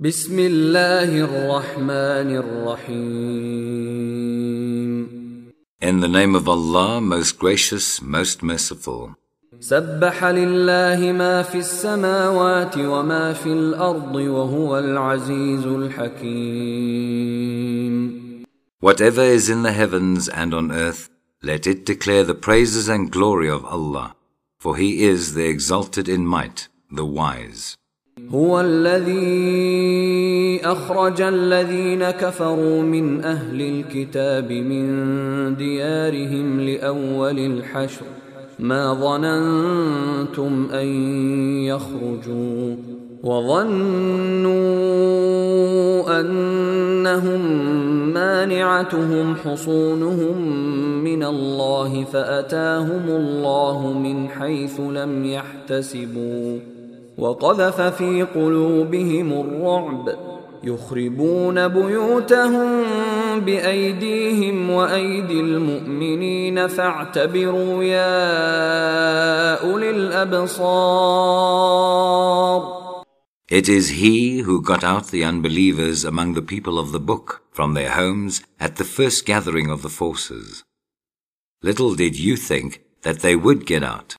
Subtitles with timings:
[0.00, 3.18] بسم الله الرحمن الرحيم
[5.82, 9.16] In the name of Allah, most gracious, most merciful.
[9.60, 17.18] سبح لله ما في السماوات وما في الأرض وهو العزيز الحكيم
[18.80, 21.10] Whatever is in the heavens and on earth,
[21.42, 24.14] let it declare the praises and glory of Allah,
[24.60, 27.76] for He is the exalted in might, the wise.
[28.34, 38.04] هو الذي أخرج الذين كفروا من أهل الكتاب من ديارهم لأول الحشر.
[38.58, 40.86] ما ظننتم أن
[41.64, 42.76] يخرجوا
[43.22, 44.58] وظنوا
[46.20, 47.40] أنهم
[48.12, 50.64] مانعتهم حصونهم
[51.04, 56.58] من الله فأتاهم الله من حيث لم يحتسبوا.
[57.17, 62.83] وقذف في قلوبهم الرعب يخربون بيوتهم
[63.39, 71.13] بايديهم وايدي المؤمنين فاعتبروا يا اولي الابصار
[73.49, 77.73] It is He who got out the unbelievers among the people of the book from
[77.73, 80.63] their homes at the first gathering of the forces.
[81.61, 84.15] Little did you think that they would get out,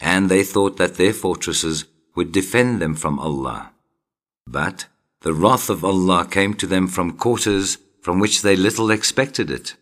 [0.00, 3.71] and they thought that their fortresses would defend them from Allah.
[4.47, 4.87] But
[5.21, 9.75] the wrath of Allah came to them from quarters from which they little expected it,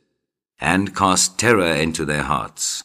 [0.59, 2.83] and cast terror into their hearts,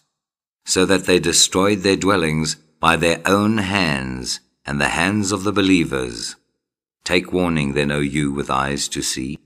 [0.65, 5.53] so that they destroyed their dwellings by their own hands and the hands of the
[5.53, 6.37] believers.
[7.05, 9.39] Take warning then, O you with eyes to see.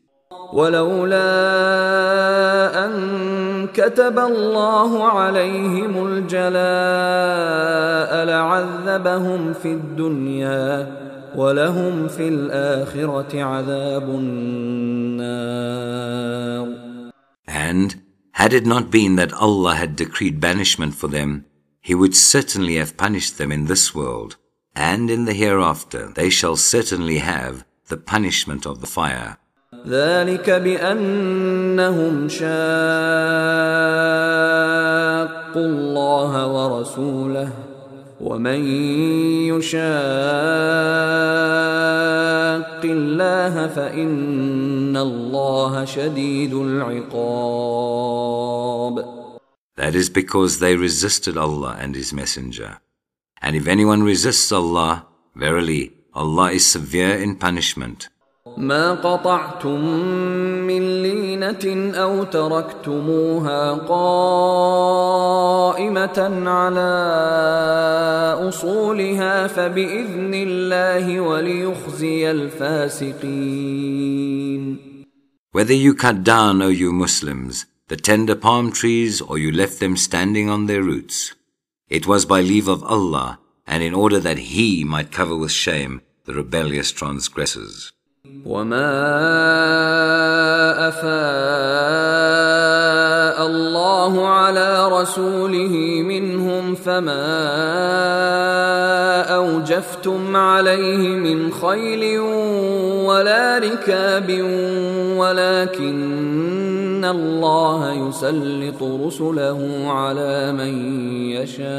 [3.60, 6.56] ولولا أن كتب الله عليهم الجلاء
[8.26, 10.96] لعذبهم في الدنيا
[11.36, 15.46] ولهم في الآخرة عذاب النار
[17.48, 21.46] And had it not been that Allah had decreed banishment for them,
[21.82, 24.38] He would certainly have punished them in this world,
[24.76, 29.38] and in the hereafter they shall certainly have the punishment of the fire.
[29.89, 32.51] ذلك بأنهم شاقوا
[35.57, 37.53] الله ورسوله
[38.21, 38.65] ومن
[39.49, 39.81] يشاق
[42.85, 48.01] الله فإن الله شديد العقاب
[49.77, 52.81] That is because they resisted Allah and His Messenger.
[53.41, 58.11] And if anyone resists Allah, verily, Allah is severe in punishment.
[58.58, 59.82] ما قطعتم
[60.68, 64.90] من لينة أو تركتموها قائمة
[66.50, 66.92] على
[68.50, 73.66] أصولها فبإذن الله وليخزي الفاسقين
[75.52, 79.98] Whether you cut down, O you Muslims, the tender palm trees or you left them
[79.98, 81.34] standing on their roots,
[81.90, 86.02] it was by leave of Allah and in order that He might cover with shame
[86.26, 87.92] the rebellious transgressors.
[88.47, 88.91] وما
[90.89, 91.81] أفاء
[93.47, 97.31] الله على رسوله منهم فما
[99.35, 102.19] أوجفتم عليه من خيل
[103.07, 104.31] ولا ركاب
[105.17, 111.71] ولكن الله يسلط رسله على من يشاء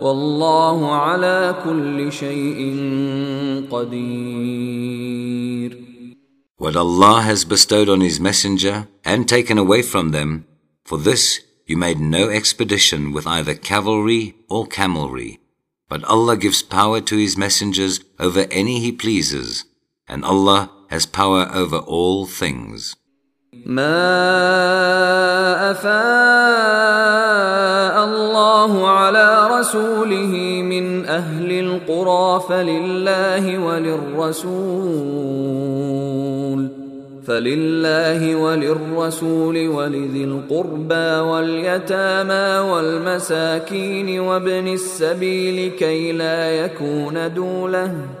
[0.00, 2.60] والله على كل شيء
[3.70, 5.06] قدير
[6.58, 10.46] What Allah has bestowed on His Messenger and taken away from them,
[10.84, 15.38] for this you made no expedition with either cavalry or camelry.
[15.88, 19.64] But Allah gives power to His Messengers over any He pleases,
[20.08, 22.96] and Allah has power over all things.
[23.65, 24.11] ما
[25.71, 25.95] أفاء
[28.05, 34.41] الله على رسوله من أهل القرى فلله وللرسول
[37.27, 48.20] فلله وللرسول ولذي القربى واليتامى والمساكين وابن السبيل كي لا يكون دوله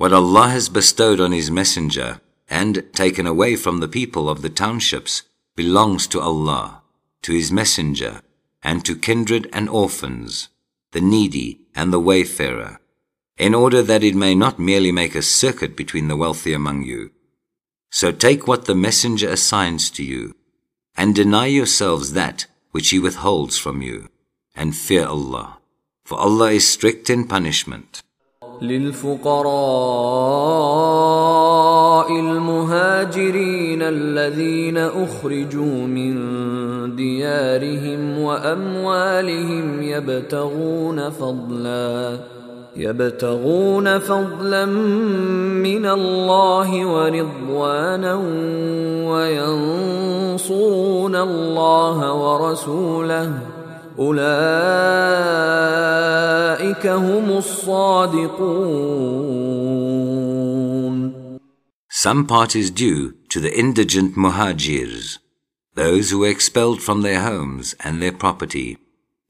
[0.00, 4.48] What Allah has bestowed on His Messenger and taken away from the people of the
[4.48, 5.24] townships
[5.54, 6.80] belongs to Allah,
[7.20, 8.22] to His Messenger,
[8.62, 10.48] and to kindred and orphans,
[10.92, 12.80] the needy and the wayfarer,
[13.36, 17.10] in order that it may not merely make a circuit between the wealthy among you.
[17.90, 20.34] So take what the Messenger assigns to you,
[20.96, 24.08] and deny yourselves that which he withholds from you,
[24.56, 25.58] and fear Allah,
[26.06, 28.02] for Allah is strict in punishment.
[28.62, 29.50] للفقراء
[32.20, 36.16] المهاجرين الذين أخرجوا من
[36.96, 42.18] ديارهم وأموالهم يبتغون فضلا
[42.76, 48.14] يبتغون فضلا من الله ورضوانا
[50.30, 53.59] وينصرون الله ورسوله.
[53.99, 55.25] أولئك
[56.87, 58.65] هم الصادقون
[61.89, 65.17] Some part is due to the indigent muhajirs,
[65.73, 68.77] those who were expelled from their homes and their property,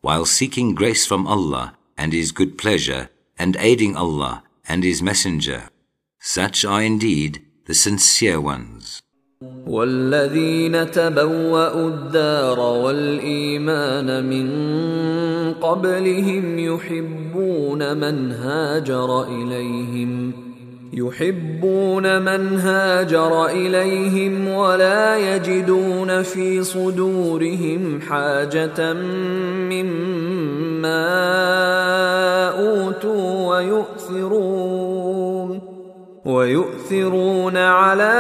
[0.02, 5.70] while seeking grace from Allah and His good pleasure and aiding Allah and His Messenger.
[6.20, 9.02] Such are indeed the sincere ones.
[9.67, 14.49] والذين تبوأوا الدار والإيمان من
[15.55, 20.33] قبلهم يحبون من هاجر إليهم
[20.93, 28.93] يحبون من هاجر إليهم ولا يجدون في صدورهم حاجة
[29.73, 31.07] مما
[32.49, 34.80] أوتوا ويؤثرون.
[36.30, 38.16] ويؤثرون على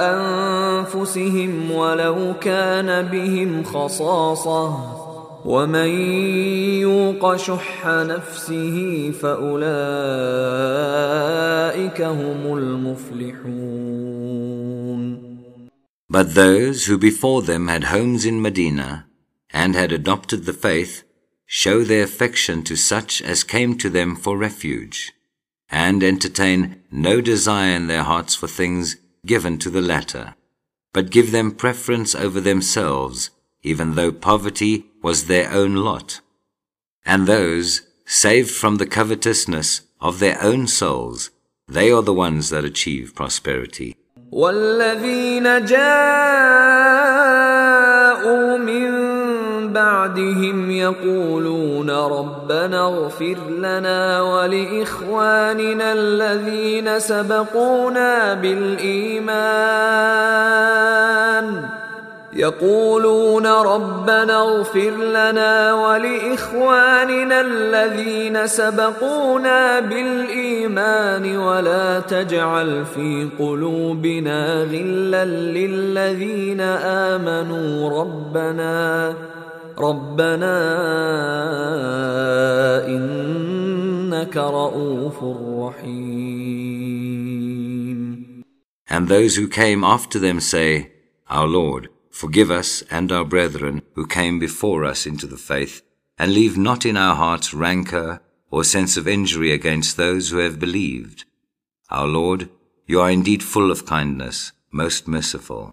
[0.00, 5.00] أنفسهم ولو كان بهم خصاصة
[5.44, 5.88] ومن
[6.80, 9.70] يوق شح نفسه فأولئك
[12.00, 14.00] هم المفلحون
[16.12, 19.06] But those who before them had homes in Medina
[19.52, 21.04] and had adopted the faith
[21.46, 25.12] show their affection to such as came to them for refuge.
[25.70, 30.34] and entertain no desire in their hearts for things given to the latter,
[30.92, 33.30] but give them preference over themselves,
[33.62, 36.20] even though poverty was their own lot.
[37.04, 41.30] And those, saved from the covetousness of their own souls,
[41.68, 43.96] they are the ones that achieve prosperity.
[44.32, 46.50] وَالَّذِينَ جَاءُوا
[48.58, 49.03] مِن
[49.85, 59.75] بعدهم يقولون ربنا اغفر لنا ولإخواننا الذين سبقونا بالإيمان.
[62.33, 76.61] يقولون ربنا اغفر لنا ولإخواننا الذين سبقونا بالإيمان ولا تجعل في قلوبنا غلا للذين
[77.11, 78.01] آمنوا.
[78.01, 79.13] ربنا
[79.78, 80.56] ربنا
[82.86, 85.24] إنك رؤوف
[85.58, 86.20] رحيم
[88.92, 90.90] And those who came after them say,
[91.28, 95.82] Our Lord, forgive us and our brethren who came before us into the faith,
[96.18, 98.20] and leave not in our hearts rancor
[98.50, 101.24] or sense of injury against those who have believed.
[101.88, 102.50] Our Lord,
[102.86, 105.72] you are indeed full of kindness, most merciful.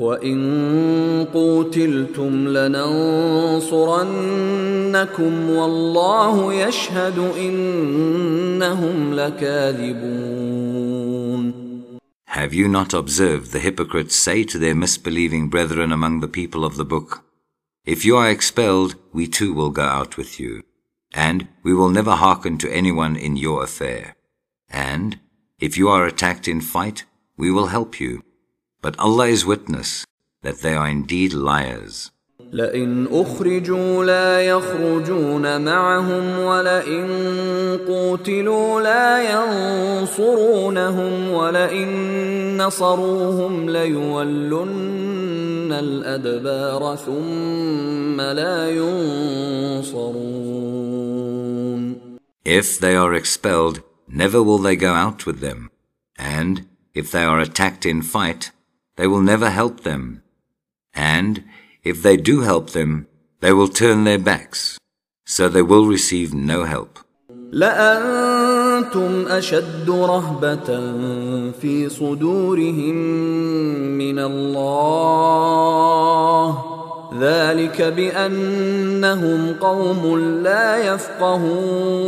[0.00, 3.60] وإن قوتلتم لننصرنكم
[5.50, 10.46] والله يشهد إنهم لكاذبون
[12.28, 16.76] Have you not observed the hypocrites say to their misbelieving brethren among the people of
[16.76, 17.24] the book,
[17.86, 20.62] If you are expelled, we too will go out with you,
[21.14, 24.16] and we will never hearken to anyone in your affair.
[24.68, 25.20] And,
[25.60, 27.04] if you are attacked in fight,
[27.38, 28.22] we will help you.
[28.82, 30.04] But Allah is witness
[30.42, 32.10] that they are indeed liars.
[32.52, 37.06] لئن أخرجوا لا يخرجون معهم ولئن
[37.88, 50.36] قوتلوا لا ينصرونهم ولئن نصروهم ليولن الأدبار ثم لا ينصرون
[52.44, 55.68] If they are expelled, never will they go out with them.
[56.16, 56.64] And
[56.94, 58.52] if they are attacked in fight,
[58.96, 60.22] they will never help them.
[60.94, 61.44] And
[61.84, 63.06] if they do help them,
[63.40, 64.78] they will turn their backs.
[65.26, 66.98] So they will receive no help.
[67.52, 70.66] لأنتم أشد رهبة
[71.60, 72.94] في صدورهم
[73.98, 75.06] من الله
[77.20, 82.06] ذلك بأنهم قوم لا يفقهون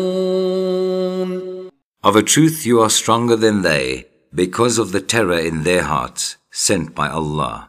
[2.05, 6.37] Of a truth you are stronger than they because of the terror in their hearts
[6.53, 7.69] sent by Allah.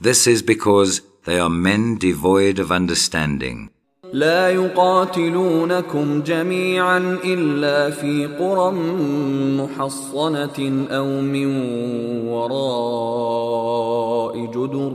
[0.00, 3.70] This is because they are men devoid of understanding.
[4.12, 8.70] لا يقاتلونكم جميعا إلا في قرى
[9.60, 11.46] محصنة أو من
[12.28, 13.56] وراء
[14.46, 14.92] جدر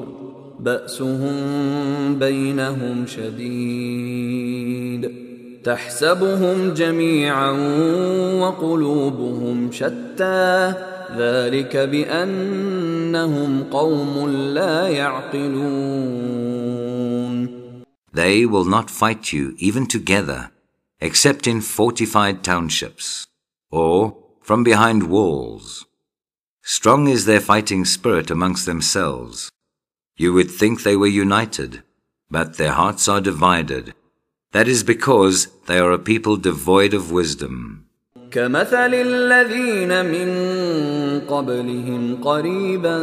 [0.60, 1.36] بأسهم
[2.20, 4.62] بينهم شديد
[5.64, 7.52] تحسبهم جميعا
[8.42, 10.74] وقلوبهم شتى
[11.18, 16.02] ذلك بأنهم قوم لا يعقلون
[18.14, 20.52] They will not fight you even together
[21.00, 23.26] except in fortified townships
[23.72, 25.86] or from behind walls.
[26.62, 29.52] Strong is their fighting spirit amongst themselves.
[30.16, 31.84] You would think they were united,
[32.30, 33.94] but their hearts are divided.
[34.52, 37.85] That is because they are a people devoid of wisdom.
[38.32, 40.30] كمثل الذين من
[41.20, 42.98] قبلهم قريبا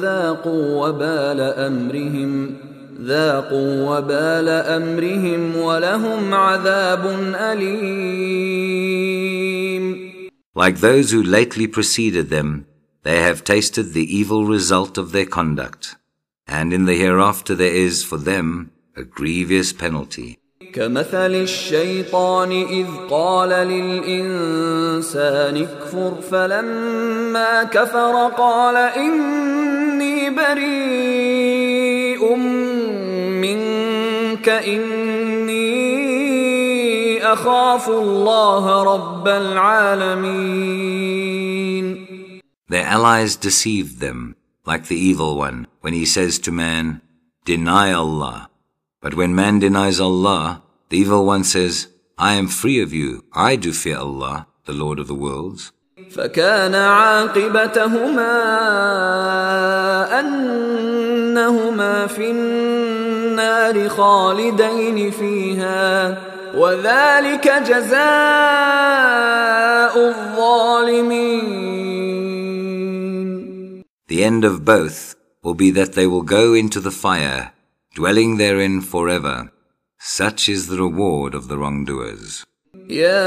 [0.00, 2.56] ذاقوا وبال أمرهم
[3.00, 8.84] ذاقوا وبال أمرهم ولهم عذاب أليم
[10.56, 12.66] Like those who lately preceded them,
[13.02, 15.96] they have tasted the evil result of their conduct,
[16.46, 20.37] and in the hereafter there is for them a grievous penalty.
[20.73, 32.35] كمثل الشيطان إذ قال للإنسان اكفر فلما كفر قال إني بريء
[33.41, 35.89] منك إني
[37.33, 40.89] أخاف الله رب العالمين
[42.69, 47.01] Their allies deceived them, like the evil one, when he says to man,
[47.43, 48.48] Deny Allah.
[49.00, 53.24] But when man denies Allah, the evil one says, I am free of you.
[53.32, 55.72] I do fear Allah, the Lord of the worlds.
[56.10, 58.34] فكان عاقبتهما
[60.20, 66.18] أنهما في النار خالدين فيها
[66.54, 68.04] وذلك جزاء
[70.08, 71.44] الظالمين
[74.08, 77.52] The end of both will be that they will go into the fire
[77.98, 79.50] dwelling therein forever.
[79.98, 82.44] Such is the reward of the wrongdoers.
[82.88, 83.24] يا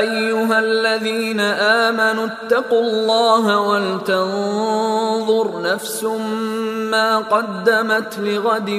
[0.00, 6.04] أيها الذين آمنوا اتقوا الله ولتنظر نفس
[6.90, 8.70] ما قدمت لغد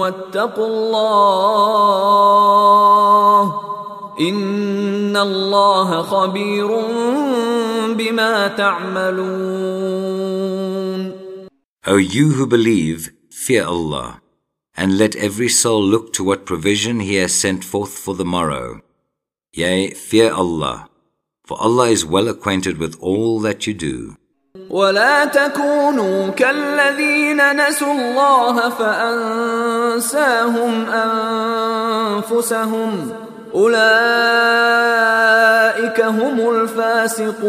[0.00, 1.82] واتقوا الله
[4.20, 6.68] إن الله خبير
[7.94, 9.86] بما تعملون
[11.88, 14.20] O you who believe, fear Allah,
[14.76, 18.82] and let every soul look to what provision He has sent forth for the morrow.
[19.52, 20.88] Yea, fear Allah,
[21.44, 24.16] for Allah is well acquainted with all that you do.
[24.70, 30.06] ولا تكونوا كالذين نسوا الله فأنساهم
[32.26, 33.12] أنفسهم
[33.54, 33.80] أولئك
[36.00, 37.46] هم الفاسقون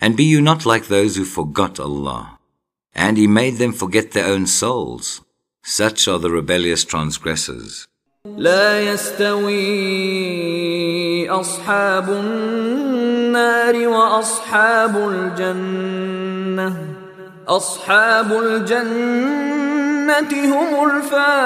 [0.00, 2.31] And be you not like those who forgot Allah.
[2.94, 5.22] And he made them forget their own souls.
[5.62, 7.86] Such are the rebellious transgressors.
[8.36, 9.58] لا يستوي
[11.30, 16.76] أصحاب النار وأصحاب الجنة
[17.48, 21.38] أصحاب الجنة هم الفائزون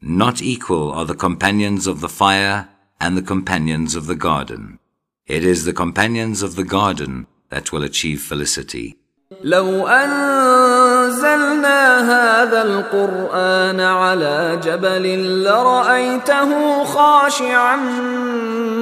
[0.00, 2.68] Not equal are the companions of the fire
[3.00, 4.78] and the companions of the garden.
[5.25, 8.97] It is the companions of the garden that will achieve felicity.
[9.43, 17.75] لو أنزلنا هذا القرآن على جبل لرأيته خاشعا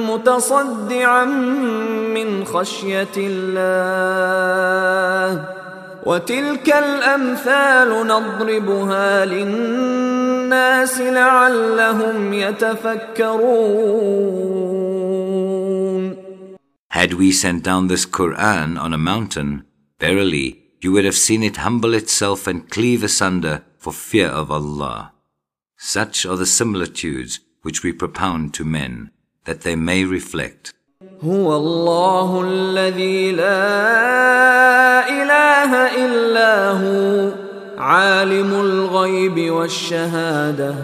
[0.08, 1.24] متصدعا
[2.14, 4.24] من خشية الله
[6.02, 14.02] وتلك الأمثال نضربها للناس لعلهم يتفكرون
[16.91, 19.65] Had we sent down this Qur'an on a mountain,
[19.99, 25.13] verily, you would have seen it humble itself and cleave asunder for fear of Allah.
[25.77, 29.11] Such are the similitudes which we propound to men,
[29.45, 30.73] that they may reflect.
[31.23, 35.71] هو الله الذي لا إله
[36.05, 37.33] إلا هو
[37.77, 40.75] عالم الغيب والشهادة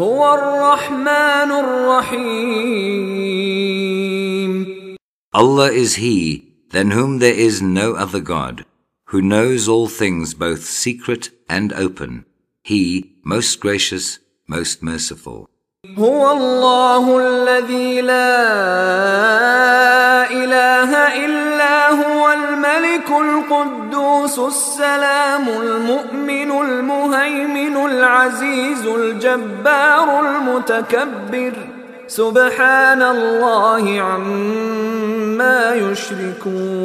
[0.00, 3.08] هو الرحمن الرحيم
[5.34, 8.64] Allah is He, than whom there is no other God,
[9.06, 12.24] who knows all things both secret and open.
[12.62, 15.48] He, most gracious, most merciful.
[15.98, 18.40] هو الله الذي لا
[20.30, 20.90] إله
[21.24, 31.71] إلا هو الملك القدوس السلام المؤمن المهيمن العزيز الجبار المتكبر
[32.06, 36.78] سبحان الله عما يشركون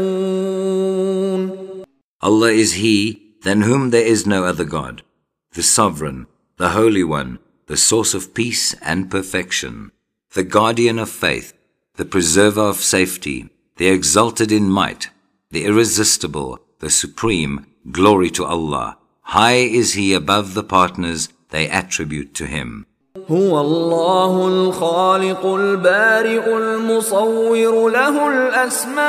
[2.21, 5.03] Allah is He, than whom there is no other God,
[5.51, 9.91] the Sovereign, the Holy One, the source of peace and perfection,
[10.33, 11.53] the guardian of faith,
[11.95, 15.09] the preserver of safety, the exalted in might,
[15.51, 18.97] the irresistible, the supreme, glory to Allah.
[19.21, 22.85] High is He above the partners they attribute to Him.
[23.30, 29.04] هو الله الخالق البارئ المصور له الأسماء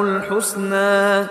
[0.00, 1.28] الحسنى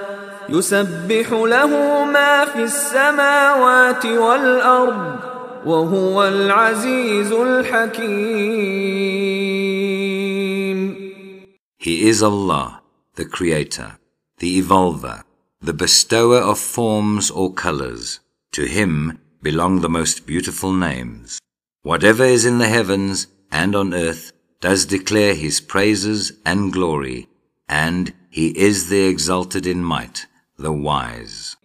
[0.50, 5.20] يسبح له ما في السماوات والأرض
[5.66, 8.94] وهو العزيز الحكيم
[11.78, 12.82] He is Allah,
[13.16, 13.98] the Creator,
[14.40, 15.24] the Evolver,
[15.62, 18.22] the Bestower of forms or colors.
[18.54, 21.40] To Him belong the most beautiful names.
[21.82, 24.32] Whatever is in the heavens and on earth
[24.62, 27.28] does declare His praises and glory,
[27.68, 30.26] and He is the exalted in might.
[30.58, 31.58] the wise.